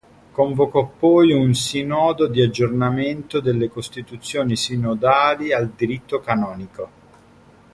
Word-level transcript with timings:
Convocò 0.31 0.87
poi 0.87 1.31
un 1.31 1.53
Sinodo 1.53 2.25
di 2.25 2.41
aggiornamento 2.41 3.39
delle 3.39 3.69
costituzioni 3.69 4.55
sinodali 4.55 5.53
al 5.53 5.73
diritto 5.77 6.19
canonico. 6.19 6.89